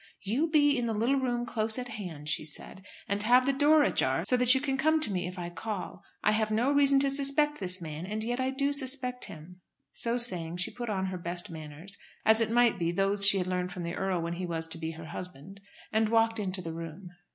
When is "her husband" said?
14.93-15.61